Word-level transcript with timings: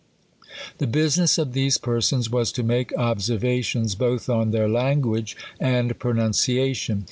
^ 0.75 0.77
The 0.79 0.87
business 0.87 1.37
of 1.37 1.53
these 1.53 1.77
persons 1.77 2.27
was 2.27 2.51
to 2.53 2.63
make 2.63 2.89
observa 2.93 3.63
tions 3.63 3.93
both 3.93 4.29
on 4.29 4.49
their 4.49 4.67
language 4.67 5.37
and 5.59 5.99
pronunciation. 5.99 6.99